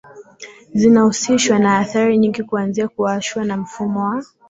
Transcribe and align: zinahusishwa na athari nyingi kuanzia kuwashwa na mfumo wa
zinahusishwa 0.73 1.59
na 1.59 1.77
athari 1.77 2.17
nyingi 2.17 2.43
kuanzia 2.43 2.87
kuwashwa 2.87 3.45
na 3.45 3.57
mfumo 3.57 3.99
wa 4.05 4.23